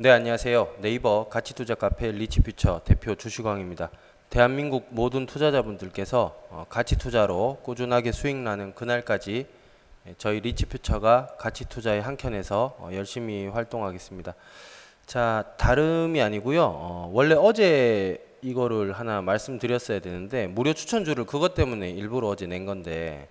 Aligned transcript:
네, 0.00 0.10
안녕하세요. 0.10 0.76
네이버 0.78 1.28
가치투자 1.28 1.74
카페 1.74 2.12
리치퓨처 2.12 2.82
대표 2.84 3.16
주시광입니다. 3.16 3.90
대한민국 4.30 4.86
모든 4.90 5.26
투자자분들께서 5.26 6.36
어, 6.50 6.66
가치투자로 6.68 7.58
꾸준하게 7.64 8.12
수익 8.12 8.36
나는 8.36 8.76
그날까지 8.76 9.46
예, 10.06 10.14
저희 10.16 10.38
리치퓨처가 10.38 11.34
가치투자의 11.40 12.00
한켠에서 12.00 12.76
어, 12.78 12.90
열심히 12.92 13.48
활동하겠습니다. 13.48 14.36
자, 15.04 15.44
다름이 15.56 16.22
아니고요. 16.22 16.62
어, 16.62 17.10
원래 17.12 17.34
어제 17.34 18.24
이거를 18.40 18.92
하나 18.92 19.20
말씀드렸어야 19.20 19.98
되는데 19.98 20.46
무료 20.46 20.74
추천주를 20.74 21.24
그것 21.24 21.54
때문에 21.54 21.90
일부러 21.90 22.28
어제 22.28 22.46
낸 22.46 22.66
건데 22.66 23.28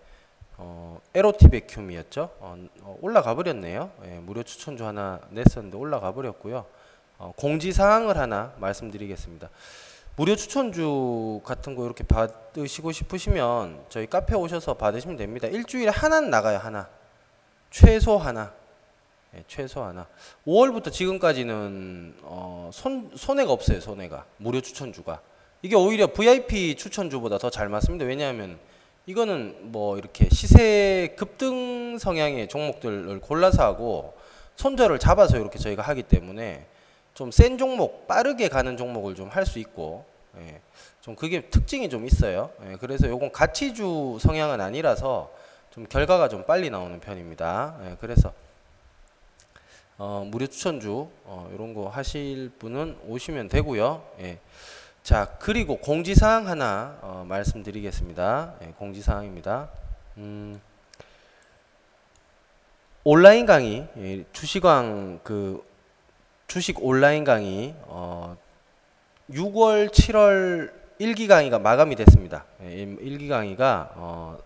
어, 0.58 1.00
에로티베큐미였죠. 1.14 2.32
어, 2.40 2.58
어, 2.82 2.98
올라가 3.02 3.36
버렸네요. 3.36 3.92
예, 4.06 4.20
무료 4.20 4.42
추천주 4.44 4.86
하나 4.86 5.20
냈었는데 5.30 5.78
올라가 5.78 6.12
버렸고요. 6.14 6.66
어, 7.20 7.34
공지 7.36 7.72
사항을 7.72 8.18
하나 8.18 8.54
말씀드리겠습니다. 8.58 9.50
무료 10.16 10.36
추천주 10.36 11.42
같은 11.44 11.76
거 11.76 11.86
이렇게 11.86 12.04
받으시고 12.04 12.92
싶으시면 12.92 13.86
저희 13.90 14.08
카페 14.08 14.36
오셔서 14.36 14.74
받으시면 14.74 15.16
됩니다. 15.16 15.48
일주일에 15.48 15.90
하나는 15.90 16.32
나가요, 16.32 16.58
하나. 16.58 16.90
최소 17.70 18.18
하나. 18.18 18.52
예, 19.36 19.44
최소 19.48 19.84
하나. 19.84 20.08
5월부터 20.48 20.92
지금까지는 20.92 22.16
어, 22.24 22.72
손 22.74 23.12
손해가 23.16 23.52
없어요, 23.52 23.80
손해가. 23.80 24.26
무료 24.38 24.60
추천주가. 24.60 25.22
이게 25.62 25.76
오히려 25.76 26.08
VIP 26.08 26.76
추천주보다 26.76 27.38
더 27.38 27.52
잘 27.52 27.70
맞습니다. 27.70 28.06
왜냐하면 28.06 28.58
이거는 29.08 29.72
뭐 29.72 29.98
이렇게 29.98 30.28
시세 30.30 31.16
급등 31.18 31.98
성향의 31.98 32.50
종목들을 32.50 33.20
골라서 33.22 33.64
하고 33.64 34.14
손절을 34.58 35.00
잡아서 35.00 35.38
이렇게 35.38 35.58
저희가 35.58 35.82
하기 35.82 36.04
때문에 36.04 36.68
좀 37.14 37.32
센 37.32 37.58
종목, 37.58 38.06
빠르게 38.08 38.48
가는 38.50 38.78
종목을 38.78 39.16
좀 39.16 39.30
할 39.30 39.46
수 39.46 39.58
있고, 39.60 40.06
예, 40.38 40.62
좀 41.02 41.16
그게 41.16 41.42
특징이 41.50 41.90
좀 41.90 42.06
있어요. 42.06 42.52
예, 42.70 42.76
그래서 42.80 43.08
요건 43.08 43.32
가치주 43.32 44.20
성향은 44.22 44.62
아니라서 44.62 45.32
좀 45.72 45.88
결과가 45.88 46.28
좀 46.30 46.46
빨리 46.46 46.70
나오는 46.70 47.00
편입니다. 47.00 47.80
예, 47.86 47.98
그래서 48.00 48.34
어, 49.98 50.28
무료 50.28 50.46
추천주 50.46 51.08
어, 51.24 51.50
이런 51.56 51.74
거 51.74 51.88
하실 51.90 52.52
분은 52.60 52.98
오시면 53.08 53.48
되고요. 53.48 54.04
예. 54.20 54.40
자 55.08 55.38
그리고 55.40 55.78
공지사항 55.78 56.50
하나 56.50 56.98
어, 57.02 57.26
말씀드리겠습니다. 57.30 58.56
예, 58.62 58.74
공지사항입니다. 58.78 59.70
음, 60.18 60.60
온라인 63.06 63.46
강의 63.46 63.88
예, 63.96 64.26
주식왕 64.34 65.22
그 65.24 65.64
주식 66.48 66.84
온라인 66.84 67.24
강의 67.24 67.74
어, 67.84 68.36
6월 69.32 69.92
7월 69.92 70.74
1기 71.00 71.30
강의가 71.30 71.58
마감이 71.58 71.96
됐습니다. 71.96 72.44
예, 72.64 72.86
1기 72.86 73.30
강의가 73.30 73.94
어, 73.96 74.38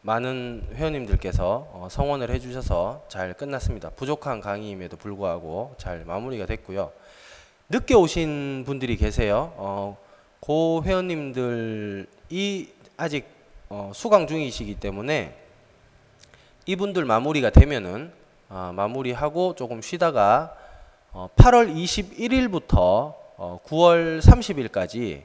많은 0.00 0.66
회원님들께서 0.74 1.68
어, 1.74 1.86
성원을 1.88 2.28
해주셔서 2.30 3.04
잘 3.06 3.34
끝났습니다. 3.34 3.90
부족한 3.90 4.40
강의임에도 4.40 4.96
불구하고 4.96 5.76
잘 5.78 6.04
마무리가 6.04 6.46
됐고요. 6.46 6.90
늦게 7.68 7.94
오신 7.94 8.64
분들이 8.66 8.96
계세요. 8.96 9.52
어, 9.56 9.96
고 10.40 10.82
회원님들이 10.84 12.06
아직 12.96 13.26
어, 13.68 13.92
수강 13.94 14.26
중이시기 14.26 14.74
때문에 14.74 15.38
이분들 16.66 17.04
마무리가 17.04 17.50
되면은 17.50 18.12
어, 18.48 18.72
마무리하고 18.74 19.54
조금 19.54 19.80
쉬다가 19.80 20.54
어, 21.12 21.28
8월 21.36 21.74
21일부터 21.74 23.14
어, 23.36 23.60
9월 23.66 24.20
30일까지 24.20 25.22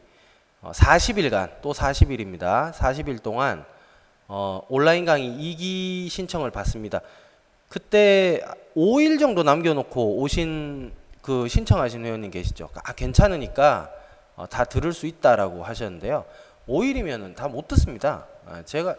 어, 0.62 0.72
40일간 0.74 1.62
또 1.62 1.74
40일입니다. 1.74 2.72
40일 2.74 3.22
동안 3.22 3.66
어, 4.28 4.62
온라인 4.70 5.06
강의 5.06 5.30
2기 5.30 6.10
신청을 6.10 6.52
받습니다. 6.52 7.02
그때 7.70 8.42
5일 8.76 9.20
정도 9.20 9.44
남겨놓고 9.44 10.20
오신 10.20 10.92
그 11.28 11.50
신청하신 11.50 12.06
회원님 12.06 12.32
계시죠? 12.32 12.70
아 12.74 12.94
괜찮으니까 12.94 13.92
어, 14.38 14.48
다 14.48 14.64
들을 14.64 14.94
수 14.94 15.08
있다라고 15.08 15.62
하셨는데요. 15.62 16.24
5일이면은 16.70 17.36
다 17.36 17.50
못 17.50 17.68
듣습니다. 17.68 18.26
아, 18.46 18.64
제가 18.64 18.96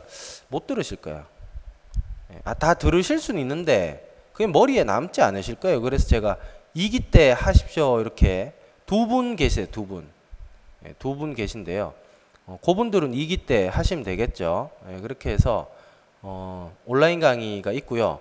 못 0.49 0.67
들으실 0.67 0.99
거예요. 0.99 1.25
예, 2.35 2.39
아, 2.45 2.53
다 2.53 2.75
들으실 2.75 3.19
수는 3.19 3.41
있는데 3.41 4.07
그게 4.35 4.47
머리에 4.47 4.85
남지 4.85 5.23
않으실 5.23 5.55
거예요. 5.55 5.81
그래서 5.81 6.07
제가 6.07 6.37
2기 6.77 7.11
때 7.11 7.31
하십시오 7.33 7.99
이렇게 8.03 8.53
두 8.85 9.07
분 9.07 9.35
계세요. 9.35 9.65
두 9.73 9.87
분. 9.87 10.07
예, 10.85 10.93
두분 10.99 11.35
계신데요. 11.35 11.95
어, 12.45 12.59
그분들은 12.63 13.13
2기 13.13 13.47
때 13.47 13.69
하시면 13.69 14.05
되겠죠. 14.05 14.69
예, 14.93 15.01
그렇게 15.01 15.31
해서 15.31 15.71
어, 16.21 16.77
온라인 16.85 17.21
강의가 17.21 17.73
있고요. 17.73 18.21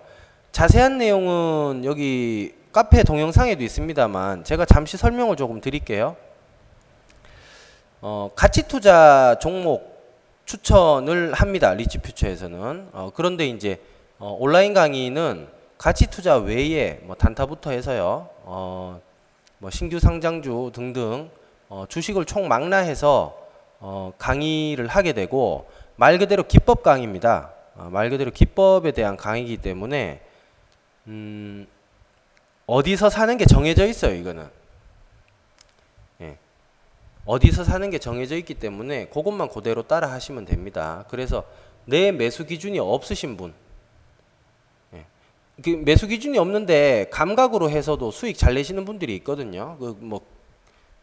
자세한 0.53 0.97
내용은 0.97 1.83
여기 1.83 2.55
카페 2.71 3.03
동영상에도 3.03 3.63
있습니다만 3.63 4.43
제가 4.43 4.65
잠시 4.65 4.97
설명을 4.97 5.35
조금 5.35 5.61
드릴게요. 5.61 6.15
어, 8.01 8.29
가치 8.35 8.67
투자 8.67 9.37
종목 9.39 9.97
추천을 10.45 11.33
합니다. 11.33 11.73
리치 11.73 11.97
퓨처에서는. 11.99 12.89
어, 12.93 13.11
그런데 13.13 13.47
이제 13.47 13.81
어, 14.19 14.35
온라인 14.39 14.73
강의는 14.73 15.47
가치 15.77 16.07
투자 16.07 16.37
외에 16.37 16.99
뭐 17.03 17.15
단타부터 17.15 17.71
해서요. 17.71 18.29
어, 18.43 19.01
뭐 19.59 19.69
신규 19.69 19.99
상장주 19.99 20.71
등등 20.73 21.29
어, 21.69 21.85
주식을 21.89 22.25
총 22.25 22.47
망라해서 22.47 23.37
어, 23.79 24.13
강의를 24.17 24.87
하게 24.87 25.13
되고 25.13 25.69
말 25.95 26.17
그대로 26.17 26.43
기법 26.43 26.83
강의입니다. 26.83 27.51
어, 27.75 27.89
말 27.91 28.09
그대로 28.09 28.31
기법에 28.31 28.91
대한 28.91 29.17
강의이기 29.17 29.57
때문에 29.57 30.21
음, 31.07 31.67
어디서 32.67 33.09
사는 33.09 33.37
게 33.37 33.45
정해져 33.45 33.85
있어요. 33.87 34.13
이거는 34.15 34.49
예. 36.21 36.37
어디서 37.25 37.63
사는 37.63 37.89
게 37.89 37.97
정해져 37.97 38.35
있기 38.37 38.53
때문에 38.55 39.07
그것만 39.07 39.49
그대로 39.49 39.83
따라 39.83 40.11
하시면 40.11 40.45
됩니다. 40.45 41.05
그래서 41.09 41.45
내 41.85 42.11
매수 42.11 42.45
기준이 42.45 42.77
없으신 42.79 43.37
분, 43.37 43.53
예. 44.93 45.05
그 45.63 45.69
매수 45.69 46.07
기준이 46.07 46.37
없는데 46.37 47.07
감각으로 47.11 47.69
해서도 47.69 48.11
수익 48.11 48.37
잘 48.37 48.53
내시는 48.53 48.85
분들이 48.85 49.15
있거든요. 49.15 49.77
그 49.79 49.95
뭐 49.99 50.21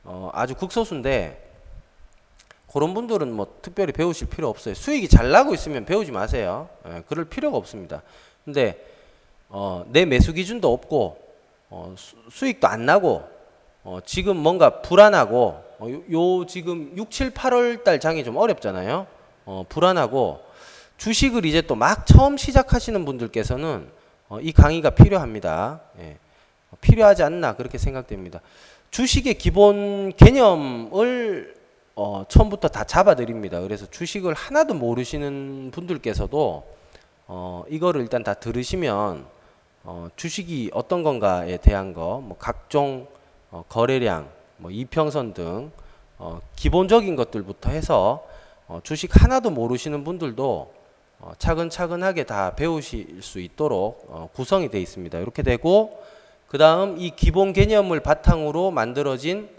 어, 0.04 0.30
아주 0.34 0.54
극소수인데 0.54 1.42
그런 2.70 2.92
분들은 2.92 3.32
뭐 3.32 3.56
특별히 3.62 3.92
배우실 3.92 4.28
필요 4.28 4.48
없어요. 4.48 4.74
수익이 4.74 5.08
잘 5.08 5.30
나고 5.30 5.54
있으면 5.54 5.84
배우지 5.84 6.12
마세요. 6.12 6.68
예, 6.86 7.02
그럴 7.08 7.24
필요가 7.24 7.56
없습니다. 7.56 8.02
근데 8.44 8.84
어, 9.48 9.84
내 9.88 10.04
매수 10.04 10.32
기준도 10.32 10.70
없고 10.72 11.23
어, 11.70 11.94
수, 12.30 12.46
익도안 12.46 12.86
나고 12.86 13.24
어, 13.82 13.98
지금 14.04 14.36
뭔가 14.36 14.82
불안하고 14.82 15.64
어, 15.78 15.88
요, 15.90 16.02
요, 16.40 16.46
지금 16.46 16.92
6, 16.96 17.10
7, 17.10 17.30
8월 17.32 17.84
달 17.84 18.00
장이 18.00 18.24
좀 18.24 18.36
어렵잖아요. 18.36 19.06
어, 19.46 19.64
불안하고 19.68 20.40
주식을 20.96 21.44
이제 21.44 21.60
또 21.62 21.74
막 21.74 22.06
처음 22.06 22.36
시작하시는 22.36 23.04
분들께서는 23.04 23.88
어, 24.28 24.40
이 24.40 24.52
강의가 24.52 24.90
필요합니다. 24.90 25.80
예, 25.98 26.16
필요하지 26.80 27.22
않나 27.22 27.56
그렇게 27.56 27.78
생각됩니다. 27.78 28.40
주식의 28.90 29.34
기본 29.34 30.12
개념을 30.16 31.54
어, 31.96 32.24
처음부터 32.28 32.68
다 32.68 32.84
잡아드립니다. 32.84 33.60
그래서 33.60 33.86
주식을 33.90 34.34
하나도 34.34 34.74
모르시는 34.74 35.70
분들께서도 35.72 36.64
어, 37.26 37.64
이거를 37.68 38.00
일단 38.00 38.22
다 38.22 38.34
들으시면 38.34 39.26
어, 39.86 40.08
주식이 40.16 40.70
어떤 40.72 41.02
건가에 41.02 41.58
대한 41.58 41.92
거, 41.92 42.20
뭐 42.24 42.36
각종 42.38 43.06
어, 43.50 43.64
거래량, 43.68 44.30
뭐 44.56 44.70
이평선 44.70 45.34
등 45.34 45.70
어, 46.16 46.40
기본적인 46.56 47.16
것들부터 47.16 47.70
해서 47.70 48.26
어, 48.66 48.80
주식 48.82 49.10
하나도 49.22 49.50
모르시는 49.50 50.02
분들도 50.02 50.72
어, 51.20 51.32
차근차근하게 51.36 52.24
다 52.24 52.54
배우실 52.54 53.20
수 53.20 53.40
있도록 53.40 54.06
어, 54.08 54.30
구성이 54.32 54.70
되어 54.70 54.80
있습니다. 54.80 55.18
이렇게 55.18 55.42
되고 55.42 56.02
그 56.48 56.56
다음 56.56 56.98
이 56.98 57.10
기본 57.10 57.52
개념을 57.52 58.00
바탕으로 58.00 58.70
만들어진 58.70 59.50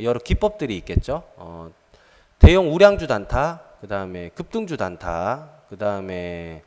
여러 0.00 0.20
기법들이 0.20 0.76
있겠죠. 0.76 1.24
어, 1.36 1.70
대형 2.38 2.72
우량주 2.72 3.08
단타, 3.08 3.60
그 3.80 3.88
다음에 3.88 4.28
급등주 4.30 4.76
단타, 4.76 5.48
그 5.68 5.76
다음에 5.76 6.62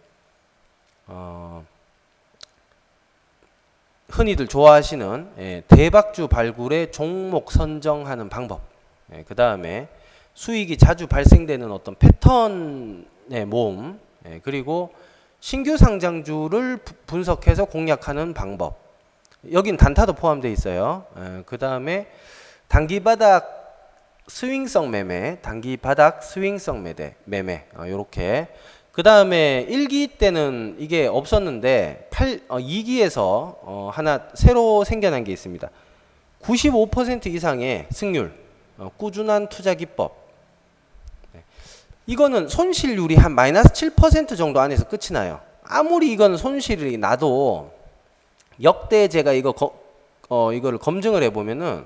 어, 1.07 1.65
흔히들 4.15 4.47
좋아하시는 4.47 5.31
예, 5.39 5.63
대박주 5.67 6.29
발굴의 6.29 6.93
종목 6.93 7.51
선정하는 7.51 8.29
방법, 8.29 8.61
예, 9.13 9.25
그 9.27 9.35
다음에 9.35 9.89
수익이 10.33 10.77
자주 10.77 11.05
발생되는 11.05 11.69
어떤 11.69 11.95
패턴의 11.95 13.45
모음, 13.45 13.99
예, 14.25 14.39
그리고 14.41 14.93
신규 15.41 15.75
상장주를 15.75 16.79
분석해서 17.07 17.65
공략하는 17.65 18.33
방법, 18.33 18.77
여긴 19.51 19.75
단타도 19.75 20.13
포함되어 20.13 20.49
있어요. 20.49 21.05
그 21.45 21.57
다음에 21.57 22.07
단기 22.69 23.01
바닥 23.01 23.45
스윙성 24.27 24.91
매매, 24.91 25.39
단기 25.41 25.75
바닥 25.77 26.23
스윙성 26.23 26.81
매매, 26.81 27.15
매매 27.25 27.65
이렇게. 27.85 28.47
그 28.95 29.03
다음에 29.03 29.67
1기 29.69 30.17
때는 30.17 30.77
이게 30.79 31.05
없었는데 31.05 32.07
8, 32.11 32.39
어, 32.47 32.59
2기에서 32.59 33.19
어, 33.19 33.91
하나 33.93 34.29
새로 34.35 34.85
생겨난 34.85 35.25
게 35.25 35.33
있습니다. 35.33 35.69
95% 36.41 37.27
이상의 37.27 37.87
승률, 37.91 38.31
어, 38.77 38.89
꾸준한 38.95 39.49
투자 39.49 39.73
기법. 39.73 40.15
네. 41.33 41.43
이거는 42.05 42.47
손실률이 42.47 43.15
한 43.17 43.35
마이너스 43.35 43.67
7% 43.73 44.37
정도 44.37 44.61
안에서 44.61 44.87
끝이 44.87 45.11
나요. 45.11 45.41
아무리 45.63 46.13
이건 46.13 46.37
손실이 46.37 46.97
나도 46.97 47.73
역대 48.63 49.09
제가 49.09 49.33
이거 49.33 49.51
거, 49.51 49.77
어, 50.29 50.53
이거를 50.53 50.79
검증을 50.79 51.21
해보면은 51.23 51.85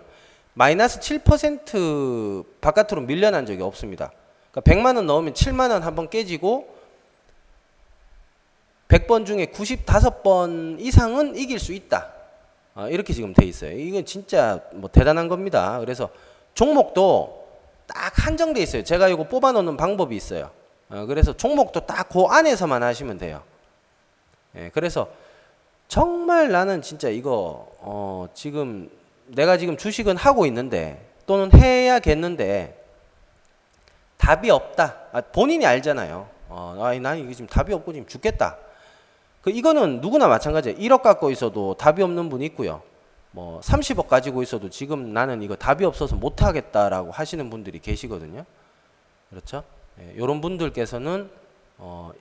마이너스 0.53 0.99
7% 0.99 2.45
바깥으로 2.61 3.01
밀려난 3.01 3.47
적이 3.47 3.63
없습니다. 3.63 4.11
그러니까 4.51 4.61
100만 4.91 4.95
원 4.97 5.07
넣으면 5.07 5.33
7만 5.33 5.71
원 5.71 5.81
한 5.81 5.95
번 5.95 6.07
깨지고 6.07 6.77
100번 8.89 9.25
중에 9.25 9.45
95번 9.47 10.79
이상은 10.79 11.35
이길 11.35 11.59
수 11.59 11.73
있다. 11.73 12.11
어, 12.75 12.87
이렇게 12.89 13.13
지금 13.13 13.33
돼 13.33 13.45
있어요. 13.45 13.71
이건 13.71 14.05
진짜 14.05 14.59
뭐 14.73 14.89
대단한 14.89 15.27
겁니다. 15.27 15.79
그래서 15.79 16.09
종목도 16.55 17.47
딱 17.87 18.13
한정돼 18.25 18.61
있어요. 18.61 18.83
제가 18.83 19.07
이거 19.07 19.23
뽑아 19.23 19.51
놓는 19.51 19.77
방법이 19.77 20.15
있어요. 20.15 20.51
어, 20.89 21.05
그래서 21.05 21.35
종목도 21.37 21.85
딱 21.85 22.09
그 22.09 22.23
안에서만 22.23 22.81
하시면 22.81 23.19
돼요. 23.19 23.43
예, 24.55 24.71
그래서 24.73 25.07
정말 25.87 26.49
나는 26.51 26.81
진짜 26.81 27.09
이거 27.09 27.67
어, 27.79 28.27
지금 28.33 28.89
내가 29.27 29.57
지금 29.57 29.77
주식은 29.77 30.17
하고 30.17 30.47
있는데 30.47 31.05
또는 31.27 31.53
해야겠는데 31.53 32.75
답이 34.17 34.49
없다. 34.49 34.95
아, 35.11 35.21
본인이 35.21 35.65
알잖아요. 35.67 36.27
어, 36.49 36.79
아, 36.81 36.93
난 36.99 37.19
이게 37.19 37.33
지금 37.33 37.47
답이 37.47 37.71
없고 37.73 37.93
지금 37.93 38.07
죽겠다. 38.07 38.57
그 39.49 39.57
이거는 39.57 39.99
누구나 39.99 40.27
마찬가지예요. 40.27 40.77
1억 40.77 41.01
갖고 41.01 41.31
있어도 41.31 41.73
답이 41.73 42.03
없는 42.03 42.29
분이 42.29 42.45
있고요. 42.47 42.83
뭐 43.31 43.59
30억 43.61 44.07
가지고 44.07 44.43
있어도 44.43 44.69
지금 44.69 45.11
나는 45.11 45.41
이거 45.41 45.55
답이 45.55 45.83
없어서 45.85 46.15
못 46.15 46.43
하겠다라고 46.43 47.11
하시는 47.11 47.49
분들이 47.49 47.79
계시거든요. 47.79 48.45
그렇죠? 49.31 49.63
예, 49.99 50.13
이런 50.15 50.39
분들께서는 50.41 51.29
어, 51.79 52.11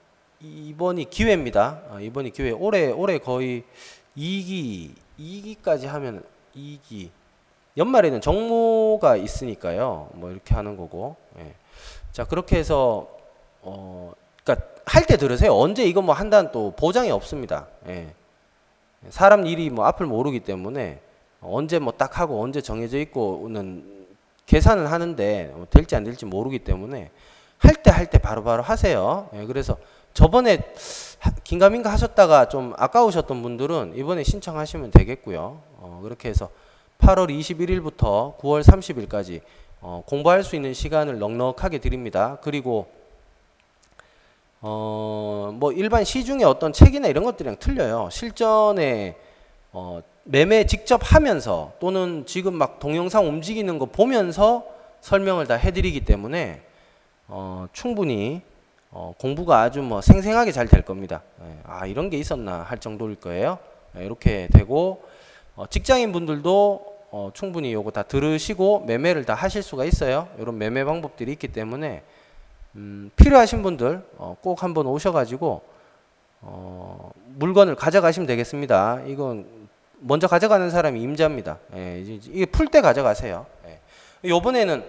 이번이 0.41 1.09
기회입니다. 1.09 1.81
어, 1.89 1.99
이번이 1.99 2.31
기회. 2.31 2.51
올해 2.51 2.91
올해 2.91 3.19
거의 3.19 3.63
2기 4.17 4.91
2기까지 5.19 5.85
하면 5.85 6.23
2기 6.55 7.09
연말에는 7.77 8.21
정모가 8.21 9.17
있으니까요. 9.17 10.09
뭐 10.13 10.31
이렇게 10.31 10.55
하는 10.55 10.77
거고. 10.77 11.15
예. 11.37 11.53
자 12.11 12.23
그렇게 12.23 12.57
해서 12.57 13.07
어 13.61 14.13
그러니까 14.43 14.67
할 14.89 15.05
때 15.05 15.17
들으세요. 15.17 15.53
언제 15.55 15.83
이거 15.85 16.01
뭐 16.01 16.15
한다는 16.15 16.51
또 16.51 16.71
보장이 16.75 17.11
없습니다. 17.11 17.67
예. 17.87 18.13
사람 19.09 19.45
일이 19.45 19.69
뭐 19.69 19.85
앞을 19.85 20.05
모르기 20.05 20.39
때문에 20.41 20.99
언제 21.41 21.79
뭐 21.79 21.93
딱 21.97 22.19
하고 22.19 22.41
언제 22.41 22.61
정해져 22.61 22.97
있고는 22.99 24.07
계산을 24.45 24.91
하는데 24.91 25.51
뭐 25.55 25.67
될지 25.69 25.95
안 25.95 26.03
될지 26.03 26.25
모르기 26.25 26.59
때문에 26.59 27.11
할 27.59 27.75
때 27.83 27.91
할 27.91 28.07
때 28.07 28.17
바로바로 28.17 28.63
하세요. 28.63 29.29
예. 29.35 29.45
그래서 29.45 29.77
저번에 30.13 30.59
긴가민가 31.43 31.91
하셨다가 31.91 32.49
좀 32.49 32.73
아까우셨던 32.77 33.41
분들은 33.43 33.93
이번에 33.95 34.23
신청하시면 34.23 34.91
되겠고요. 34.91 35.61
어, 35.77 35.99
그렇게 36.01 36.29
해서 36.29 36.49
8월 36.99 37.29
21일부터 37.29 38.37
9월 38.39 38.63
30일까지 38.63 39.41
어, 39.81 40.03
공부할 40.07 40.43
수 40.43 40.55
있는 40.55 40.73
시간을 40.73 41.19
넉넉하게 41.19 41.77
드립니다. 41.77 42.37
그리고 42.41 42.87
어, 44.61 45.51
뭐 45.53 45.71
일반 45.71 46.03
시중의 46.03 46.45
어떤 46.45 46.73
책이나 46.73 47.07
이런 47.07 47.23
것들이랑 47.23 47.57
틀려요. 47.59 48.09
실전에 48.11 49.15
어, 49.71 50.01
매매 50.23 50.65
직접 50.65 50.99
하면서 51.03 51.73
또는 51.79 52.25
지금 52.25 52.53
막 52.55 52.79
동영상 52.79 53.27
움직이는 53.27 53.79
거 53.79 53.85
보면서 53.85 54.65
설명을 55.01 55.47
다 55.47 55.55
해드리기 55.55 56.01
때문에 56.01 56.61
어, 57.27 57.67
충분히 57.71 58.41
어, 58.91 59.13
공부가 59.17 59.61
아주 59.61 59.81
뭐 59.81 60.01
생생하게 60.01 60.51
잘 60.51 60.67
될 60.67 60.81
겁니다. 60.81 61.21
예, 61.41 61.59
아 61.63 61.85
이런 61.85 62.09
게 62.09 62.17
있었나 62.17 62.63
할 62.63 62.79
정도일 62.79 63.15
거예요. 63.15 63.59
예, 63.97 64.03
이렇게 64.03 64.47
되고 64.51 65.03
어, 65.55 65.65
직장인 65.69 66.11
분들도 66.11 66.97
어, 67.11 67.31
충분히 67.33 67.71
요거 67.73 67.91
다 67.91 68.03
들으시고 68.03 68.81
매매를 68.85 69.25
다 69.25 69.35
하실 69.35 69.63
수가 69.63 69.85
있어요. 69.85 70.27
이런 70.37 70.57
매매 70.57 70.83
방법들이 70.83 71.31
있기 71.33 71.47
때문에 71.47 72.03
음, 72.75 73.09
필요하신 73.15 73.63
분들 73.63 74.03
어, 74.17 74.37
꼭 74.41 74.63
한번 74.63 74.87
오셔가지고 74.87 75.61
어, 76.41 77.11
물건을 77.35 77.75
가져가시면 77.75 78.27
되겠습니다. 78.27 79.01
이건 79.07 79.45
먼저 79.99 80.27
가져가는 80.27 80.69
사람이 80.69 81.01
임자입니다. 81.01 81.57
예, 81.75 82.01
이게 82.01 82.45
풀 82.45 82.67
때 82.67 82.81
가져가세요. 82.81 83.45
예. 83.67 83.79
요번에는 84.29 84.83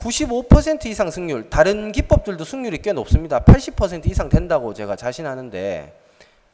95% 0.00 0.86
이상 0.86 1.10
승률, 1.10 1.50
다른 1.50 1.92
기법들도 1.92 2.44
승률이 2.44 2.78
꽤 2.78 2.92
높습니다. 2.92 3.40
80% 3.40 4.06
이상 4.08 4.28
된다고 4.28 4.74
제가 4.74 4.96
자신하는데 4.96 5.96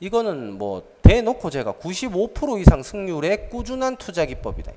이거는 0.00 0.59
뭐 0.59 0.82
대놓고 1.03 1.50
제가 1.50 1.75
95% 1.75 2.61
이상 2.61 2.82
승률의 2.82 3.49
꾸준한 3.50 3.97
투자 3.97 4.25
기법이다. 4.26 4.73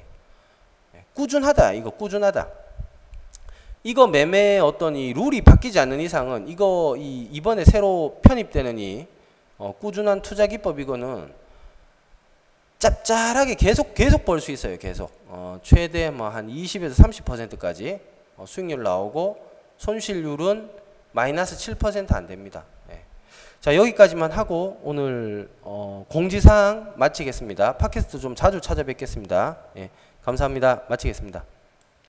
예, 0.95 1.03
꾸준하다. 1.13 1.73
이거 1.73 1.89
꾸준하다. 1.89 2.47
이거 3.87 4.05
매매 4.05 4.59
어떤 4.59 4.97
이 4.97 5.13
룰이 5.13 5.39
바뀌지 5.39 5.79
않는 5.79 6.01
이상은 6.01 6.49
이거 6.49 6.95
이 6.99 7.21
이번에 7.31 7.63
새로 7.63 8.19
편입되는 8.21 8.77
이 8.79 9.07
어, 9.57 9.73
꾸준한 9.79 10.21
투자 10.23 10.45
기법 10.45 10.81
이거는 10.81 11.31
짭짤하게 12.79 13.55
계속 13.55 13.93
계속 13.93 14.25
벌 14.25 14.41
수 14.41 14.51
있어요. 14.51 14.77
계속 14.77 15.09
어, 15.27 15.59
최대 15.63 16.09
뭐 16.09 16.27
한 16.27 16.49
20에서 16.49 16.95
30%까지 17.01 18.01
어, 18.35 18.43
수익률 18.45 18.83
나오고 18.83 19.37
손실률은 19.77 20.69
마이너스 21.13 21.55
7%안 21.55 22.27
됩니다. 22.27 22.65
예. 22.91 22.99
자 23.61 23.73
여기까지만 23.73 24.33
하고 24.33 24.81
오늘 24.83 25.49
어, 25.61 26.05
공지사항 26.09 26.91
마치겠습니다. 26.97 27.77
팟캐스트 27.77 28.19
좀 28.19 28.35
자주 28.35 28.59
찾아뵙겠습니다. 28.59 29.59
예. 29.77 29.89
감사합니다. 30.23 30.83
마치겠습니다. 30.89 31.56